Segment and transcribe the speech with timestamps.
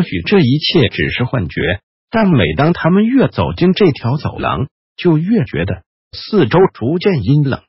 [0.00, 1.60] 或许这一切只是幻觉，
[2.10, 5.82] 但每当他们越走进这条走廊，就越觉得
[6.12, 7.60] 四周逐渐阴冷。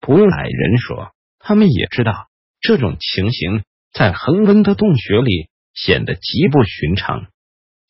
[0.00, 2.28] 普矮人说，他们也知道
[2.62, 3.62] 这种情形
[3.92, 7.26] 在恒温的洞穴里显得极不寻常。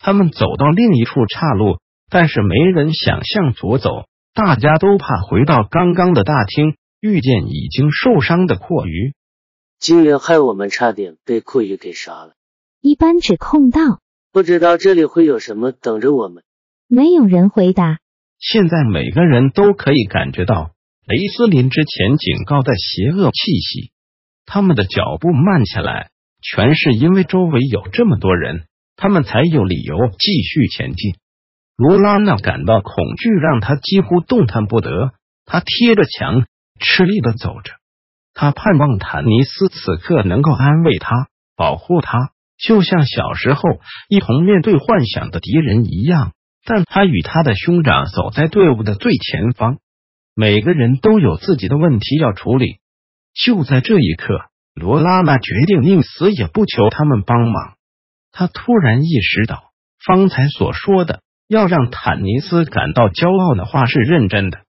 [0.01, 1.79] 他们走到另一处岔路，
[2.11, 9.15] 但是没人想向左走，大家都怕回到刚刚的大厅，遇见已经受伤的阔鱼。
[9.79, 12.33] 精灵害我们差点被阔鱼给杀了。
[12.81, 13.81] 一般指控道
[14.33, 16.45] ：“不知道这里会有什么等着我们。”
[16.89, 17.99] 没有人回答。
[18.39, 20.71] 现在每个人都可以感觉到
[21.07, 23.93] 雷斯林之前警告的邪恶气息，
[24.45, 26.11] 他们的脚步慢下来，
[26.43, 31.15] 全是因为周围有这么多人，他们才有理由继续前进。
[31.77, 35.13] 卢拉娜感到恐惧，让他几乎动弹不得。
[35.45, 36.47] 他贴着墙，
[36.81, 37.73] 吃力的走着。
[38.35, 42.33] 他盼望坦尼斯此刻能够安慰他，保护他。
[42.59, 43.61] 就像小时候
[44.09, 46.33] 一同面对幻想的敌人一样，
[46.65, 49.79] 但他与他的兄长走在队伍的最前方。
[50.35, 52.79] 每个人都有自己的问题要处理。
[53.35, 54.41] 就在这一刻，
[54.75, 57.75] 罗拉娜决定宁死也不求他们帮忙。
[58.33, 59.71] 他突然意识到，
[60.05, 64.61] 方才所说的要让坦尼斯感到骄傲的话是认真的。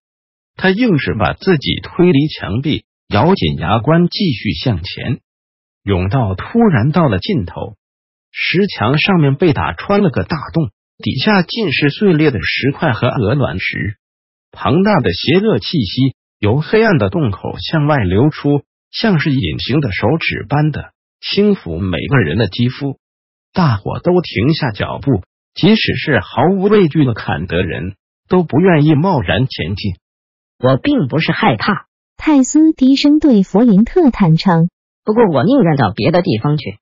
[0.56, 5.20] 他硬是把自己推离墙壁，咬紧牙关，继续向前。
[5.84, 7.74] 甬道突然到了尽头。
[8.30, 13.96] 石墙上面被打穿了个大洞，底下尽是碎裂的石块和鹅卵石。
[14.52, 22.98] 庞大的邪恶气息由黑暗的洞口向外流出，像是隐形的手指般的轻抚每个人的肌肤。
[23.52, 25.22] 大伙都停下脚步，
[25.54, 27.96] 即使是毫无畏惧的坎德人
[28.28, 29.94] 都不愿意贸然前进。
[30.58, 31.86] 我并不是害怕，
[32.16, 34.68] 泰斯低声对弗林特坦诚。
[35.08, 36.80] 不过我宁愿到别的地方去。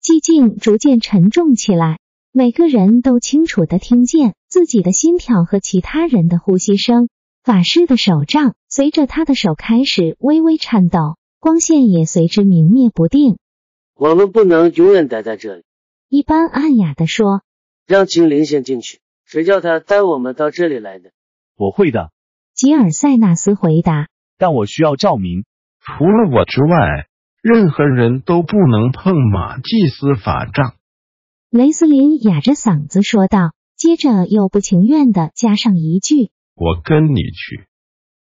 [0.00, 1.98] 寂静逐渐沉重起来，
[2.30, 7.08] 每个人都清楚的听见自己的心跳和其他人的呼吸声。
[7.42, 13.38] 法师的手杖随着他的手开始微微颤抖，光线也随之明灭不定。
[13.96, 15.64] 我们不能永远待在这里。
[16.08, 17.42] 一般暗哑的说
[17.88, 19.00] ：“让精灵先进去。
[19.24, 21.10] 谁叫他带我们到这里来的？”
[21.58, 22.12] 我会的。
[22.54, 24.06] 吉尔塞纳斯回答。
[24.38, 25.44] 但我需要照明。
[25.80, 27.08] 除了我之外。
[27.44, 30.76] 任何人都不能碰马祭司法杖。
[31.50, 37.66] 雷斯林哑着嗓子说道，接着又不情愿的加上一句：“我跟你去。”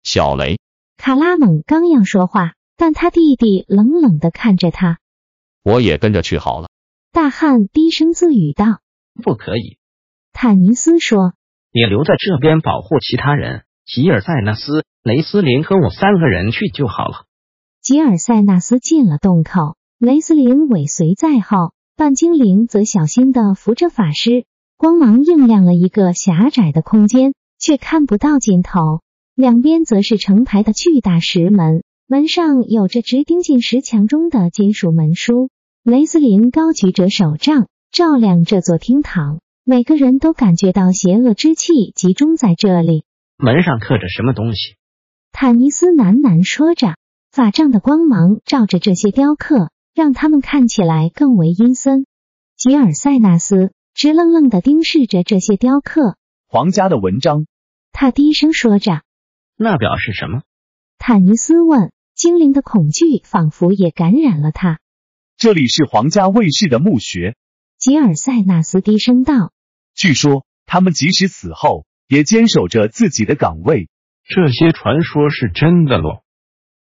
[0.02, 0.58] 小雷，
[0.98, 4.98] 卡拉蒙刚要说话，但他弟弟冷冷的看着他
[5.64, 6.70] ：“我也跟着去好了。”
[7.14, 8.80] 大汉低声自语道
[9.24, 9.78] ：“不可以。”
[10.34, 11.34] 坦尼斯说
[11.72, 17.25] ：“你留在这边保护其他人，吉尔塞纳斯、雷斯林和我三个人去就好了。”
[17.86, 24.46] 吉尔塞纳斯进了洞口，雷斯林尾随在后，半精灵则小心的扶着法师。
[24.76, 29.02] 光芒映亮了一个狭窄的空间，却看不到尽头。
[29.36, 35.52] 两边则是成排的巨大石门，门上有着直钉进石墙中的金属门书。
[35.84, 39.42] 雷斯林高举着手杖，照亮这座厅堂。
[39.64, 43.04] 每个人都感觉到邪恶之气集中在这里。
[43.38, 44.74] 门上刻着什么东西？
[45.32, 46.96] 坦尼斯喃喃说着。
[47.36, 52.06] 法杖的光芒照着这些雕刻，让他们看起来更为阴森。
[52.56, 56.16] 吉尔塞纳斯直愣愣的盯视着这些雕刻。
[56.48, 57.46] 皇家的文章，
[57.92, 59.02] 他低声说着。
[59.58, 60.44] 那表示什么？
[60.98, 61.92] 坦尼斯问。
[62.16, 64.80] 精灵的恐惧仿佛也感染了他。
[65.36, 67.36] 这里是皇家卫士的墓穴。
[67.78, 69.52] 吉尔塞纳斯低声道。
[69.94, 73.90] 据说他们即使死后也坚守着自己的岗位。
[74.24, 76.22] 这些传说是真的喽？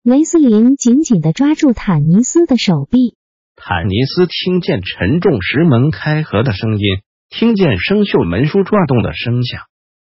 [0.05, 3.15] 雷斯林紧紧的抓住坦尼斯的手臂。
[3.55, 6.85] 坦尼斯听见沉重石门开合的声音，
[7.29, 9.63] 听见生锈门书转动的声响。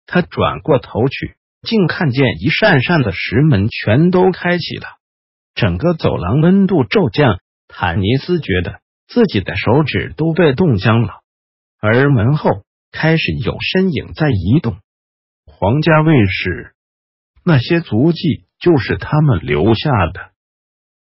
[0.05, 4.87] 他转过头去，竟看见一扇扇的石门全都开启了。
[5.55, 11.21] 整个走廊温度骤降，坦尼斯觉得自己的手指都被冻僵了。
[11.79, 14.79] 而门后开始有身影在移动。
[15.47, 16.75] 皇家卫士，
[17.45, 18.46] 那些足迹。
[18.59, 20.33] 就是他们留下的。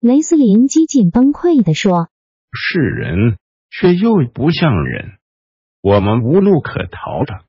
[0.01, 2.09] 雷斯林几近崩溃的说
[2.53, 3.37] ：“是人
[3.71, 5.13] 却又不像人，
[5.81, 7.45] 我们无路可逃的。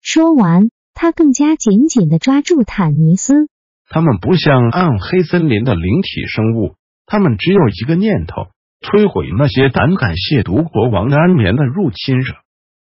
[0.00, 3.48] 说完，他更加紧紧的抓住坦尼斯。
[3.88, 8.48] 他们不像暗黑森林的灵体生物，他们只有一个念头：
[8.80, 12.34] 摧毁那些胆敢亵渎国王安眠的入侵者。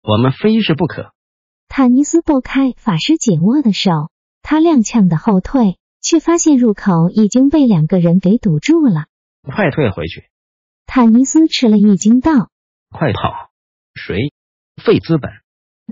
[0.04, 1.14] 我们非是不可。
[1.68, 3.90] 坦尼斯拨开法师紧握的手，
[4.42, 9.06] 他踉跄的后退，却发现入口已经被两个人给堵住了。
[9.42, 10.30] 快退回去！
[10.86, 12.52] 坦尼斯吃了一惊，道
[12.92, 13.50] ：“快跑！
[13.96, 14.34] 谁？
[14.84, 15.32] 费资本？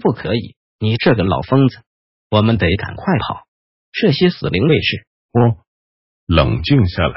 [0.02, 0.56] 不可以！
[0.80, 1.80] 你这个老疯子！
[2.30, 3.48] 我们得赶快跑！
[3.94, 5.06] 这些死灵卫士……
[5.32, 5.64] 我
[6.28, 7.16] 冷静下来。”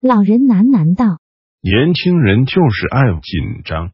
[0.00, 1.20] 老人喃喃道
[1.60, 3.92] ：“年轻人就是爱紧张。”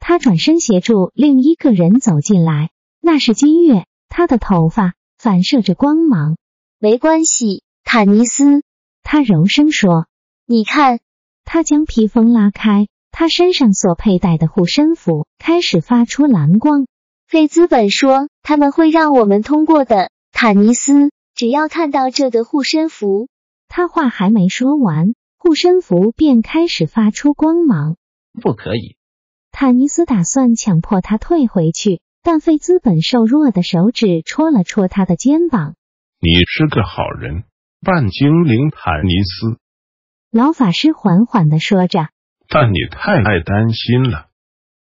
[0.00, 2.70] 他转身协助另一个人走进来，
[3.00, 6.36] 那是金月，他的头发反射着光芒。
[6.80, 8.62] 没关系，坦尼斯，
[9.02, 10.06] 他柔声说
[10.46, 11.00] ：“你看。”
[11.44, 16.86] 他将披风拉开，他身上所佩戴的护身符开始发出蓝光。
[17.26, 23.28] 费兹本说他们会让我们通过的，坦尼斯，只要看到这个护身符。
[23.66, 27.96] 他话还没说完，护身符便开始发出光芒。
[28.40, 28.96] 不可以！
[29.50, 35.74] 坦尼斯打算强迫他退回去，但费兹本瘦弱的手指戳了戳他的肩膀。
[36.20, 37.44] 你是个好人，
[37.80, 39.60] 半精灵坦尼斯。
[40.32, 42.08] 老法师缓缓的说着
[42.50, 44.26] ：“但你太爱担心了，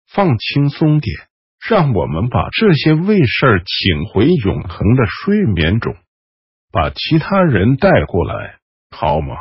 [0.09, 1.15] 放轻松点，
[1.69, 5.95] 让我们把这些卫士请回永恒的睡眠中，
[6.73, 8.59] 把其他人带过来，
[8.91, 9.37] 好吗？”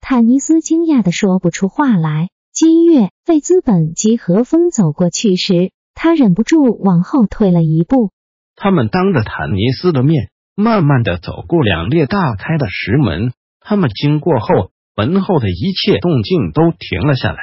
[0.00, 2.30] 坦尼斯惊讶的说不出话来。
[2.50, 8.10] 金月、费兹本及何风走过去时，他忍不住往后退了一步。
[8.56, 13.32] 他们当着坦尼斯的面，慢慢的走过两列大开的石门。
[13.60, 17.38] 他们经过后，门后的一切动静都停了下来。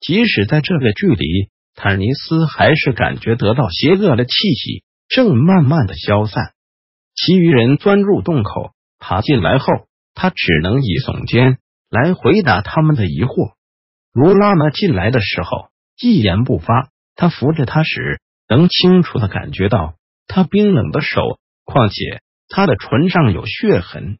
[0.00, 6.52] 即使在这个距离，坦尼斯还是感觉得到邪恶的气息正慢慢的消散。
[7.14, 9.66] 其余人钻入洞口，爬进来后，
[10.14, 11.58] 他只能以耸肩
[11.90, 13.52] 来回答他们的疑惑。
[14.12, 15.68] 卢拉娜进来的时候
[16.00, 19.94] 一言不发，他扶着他时能清楚的感觉到
[20.26, 22.22] 他冰冷的手，况且
[22.54, 24.18] 他的唇上有血痕。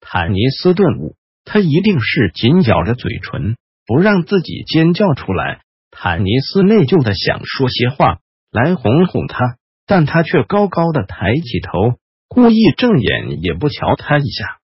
[0.00, 1.14] 坦尼斯顿悟，
[1.44, 5.60] 他一定是紧咬着嘴唇，不让自己尖叫出来。
[5.90, 8.18] 坦尼斯内疚的想说些话
[8.50, 14.58] 来哄哄他，但他却高高的抬起头，故意正眼也不瞧他一下。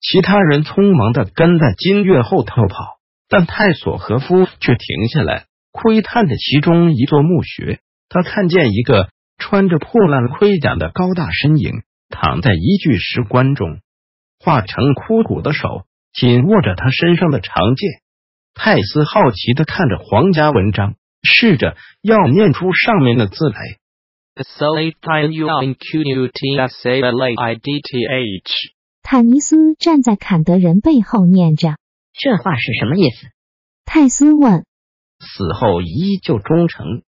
[0.00, 2.94] 其他人匆忙的跟在金月后头跑。
[3.26, 7.80] 但泰索和夫却停下来，窥探着其中一座墓穴。
[8.08, 9.08] 他看见一个
[9.38, 11.82] 穿着破烂盔甲的高大身影
[12.14, 13.80] 躺在一具石棺中，
[14.38, 17.90] 化成枯骨的手紧握着他身上的长剑。
[18.54, 20.94] 泰斯好奇的看着皇家文章，
[21.24, 23.56] 试着要念出上面的字来。
[29.02, 31.76] 坦尼斯站在坎德人背后念着。
[32.12, 33.26] 这话是什么意思？
[33.84, 34.64] 泰斯问。
[35.18, 37.02] 死后依旧忠诚。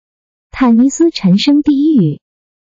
[0.51, 2.21] 坦尼斯沉声低语。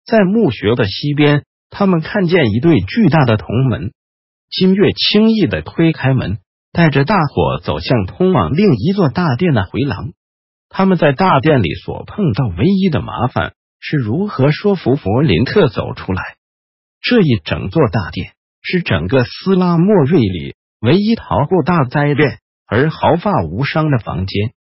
[0.05, 1.45] 在墓穴的西边，
[1.75, 3.91] 他们看见一对巨大的铜门。
[4.51, 6.37] 金月轻易的推开门，
[6.71, 10.13] 带着大伙走向通往另一座大殿的回廊。
[10.69, 16.21] 他们在大殿里所碰到唯一的麻烦是如何说服弗林特走出来。
[17.01, 20.55] 这一整座大殿是整个斯拉莫瑞里。
[20.79, 24.51] 唯一逃过大灾变而毫发无伤的房间，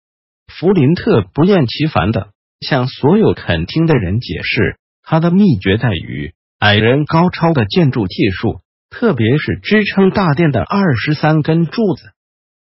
[0.46, 2.28] 弗林特不厌其烦的
[2.60, 12.12] 向所有肯听的人解释，他的秘诀在于矮人高超的建筑技术，特别是支撑大殿的二十三根柱子。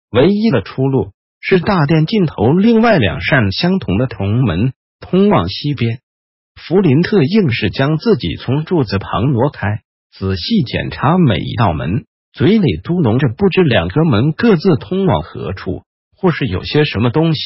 [0.10, 6.00] 唯一的出路是大殿尽头另外两扇相同的铜门通往西边。
[6.56, 12.06] 弗林特硬是将自己从柱子旁挪开，仔细检查每一道门。
[12.32, 15.84] 嘴里嘟哝着，不知两个门各自通往何处，
[16.18, 17.42] 或是有些什么东西。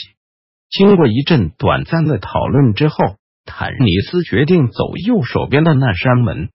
[0.69, 6.51] 经过一阵短暂的讨论之后，坦尼斯决定走右手边的那扇门。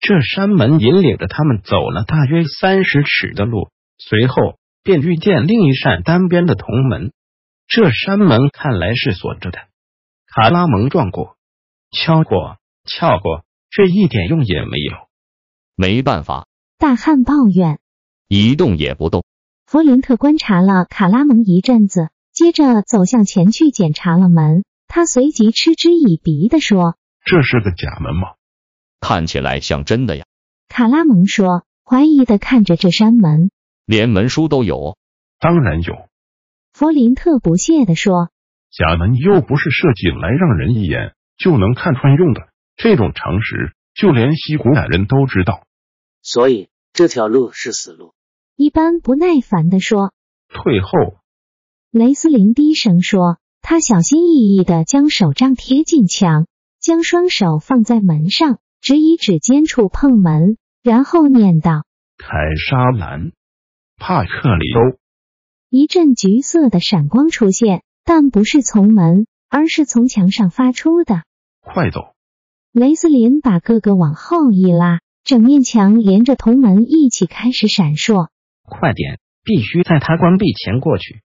[0.00, 3.68] 这扇门引领着他们走了大约三十尺的路，
[3.98, 7.12] 随后便遇见另一扇单边的铜门。
[7.66, 9.58] 这扇门看来是锁着的。
[10.26, 11.36] 卡拉蒙撞过、
[11.90, 12.56] 敲过、
[12.86, 14.96] 撬过，这一点用也没有。
[15.76, 16.46] 没办法。
[16.78, 17.78] 大汉抱怨
[18.26, 19.22] ：“一动也不动。”
[19.66, 24.64] 弗林特观察了卡拉蒙一阵子，接着走向前去检查了门。
[24.92, 28.34] 他随即嗤之以鼻的说：“这是个假门吗？
[28.98, 30.26] 看起来像真的呀。”
[30.68, 33.52] 卡拉蒙说，怀疑的看着这扇门。
[33.86, 34.98] 连门书都有？
[35.38, 36.08] 当然有。
[36.72, 38.30] 弗林特不屑的说。
[38.72, 45.66] 假门又不是设计来让人一眼就能看穿用的，这种常识就连西古雅人都知道。
[46.20, 48.12] 所以这条路是死路。
[48.56, 50.12] 一般不耐烦的说。
[50.48, 51.18] 退后。
[51.92, 56.46] 雷斯林低声说，他小心翼翼的将手杖贴近墙，
[56.80, 61.84] 将双手放在门上，只以指尖触碰门，然后念道
[62.18, 62.26] ：“凯
[62.68, 63.32] 沙兰，
[63.96, 64.98] 帕克里欧。”
[65.70, 71.22] 一阵橘色的闪光出现，但不是从门，而是从墙上发出的。
[71.60, 72.00] 快走！
[72.72, 78.28] 雷斯林把哥哥往后一拉，整面墙连着铜门一起开始闪烁。
[78.64, 81.20] 快点，必须在他关闭前过去。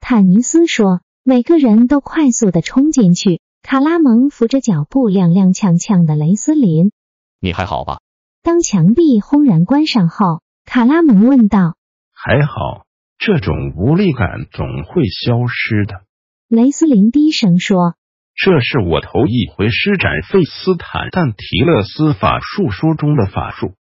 [0.00, 6.92] 坦尼斯说：“每个人都快速的冲进去。”卡拉蒙扶着脚步踉踉跄跄的雷斯林
[7.40, 8.00] ：“你还好吧？”
[8.44, 11.74] 当墙壁轰然关上后，卡拉蒙问道
[12.12, 12.84] ：“还好。”
[13.16, 16.02] 这种无力感总会消失的，
[16.48, 17.94] 雷斯林低声说
[18.36, 23.76] ：“这是我头一回施展费斯坦但提勒斯法术书中的法术，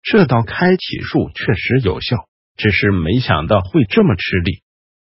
[0.00, 4.62] 这道开启术确实有效，只是没想到会这么吃力。”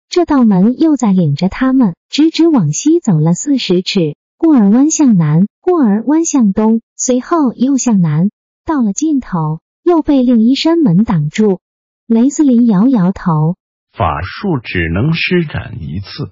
[0.09, 8.29] 这道门又在领着他们直直往西走了四十尺，过而弯向南，过而弯向东，随后又向南，
[8.65, 11.59] 到了尽头又被另一扇门挡住。
[12.07, 13.55] 雷斯林摇摇头。
[13.91, 16.31] 法术只能施展一次，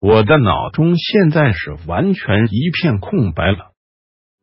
[0.00, 3.72] 我的脑中现在是完全一片空白了。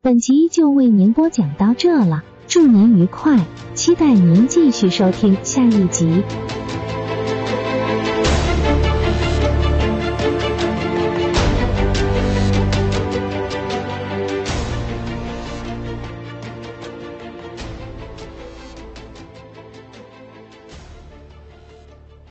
[0.01, 6.23] 本集就为您播讲到这了，祝您愉快，期待您继续收听下一集。